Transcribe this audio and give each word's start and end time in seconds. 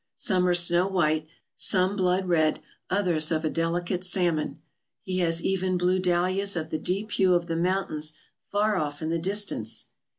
Some 0.15 0.47
are 0.47 0.55
snow 0.55 0.87
white, 0.87 1.27
some 1.55 1.95
blood 1.95 2.27
red, 2.27 2.59
others 2.89 3.31
of 3.31 3.45
a 3.45 3.51
delicate 3.51 4.03
salmon. 4.03 4.59
He 5.03 5.19
has 5.19 5.43
even 5.43 5.77
blue 5.77 5.99
dahlias 5.99 6.55
of 6.55 6.71
the 6.71 6.79
deep 6.79 7.11
hue 7.11 7.35
of 7.35 7.45
the 7.45 7.55
mountains 7.55 8.15
far 8.47 8.77
off 8.77 9.03
in 9.03 9.11
the 9.11 9.19
distance. 9.19 9.89